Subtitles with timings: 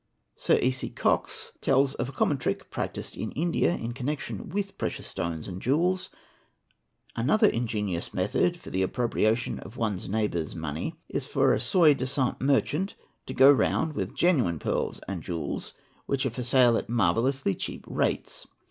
[0.35, 0.89] Sir H.C.
[0.89, 5.61] Cox tells of a common trick practised in India in connection with precious stones and
[5.61, 6.09] jewels:—'
[7.15, 12.41] Another ingenious method for the; appropriation of one's neighbour's money is for a sot disant
[12.41, 12.95] merchant
[13.27, 15.75] to_ go round with genuine pearls and jewels
[16.07, 18.47] which are for sale at marvel _lously cheap rates.